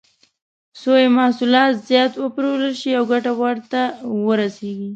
[0.79, 3.81] څو یې محصولات زیات وپلورل شي او ګټه ورته
[4.25, 4.89] ورسېږي.